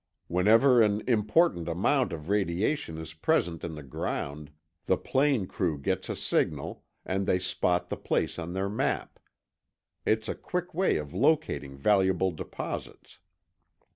[0.27, 4.49] Whenever an important amount of radiation is present in the ground,
[4.87, 9.19] the plane crew gets a signal, and they spot the place on their map.
[10.03, 13.19] It's a quick way of locating valuable deposits."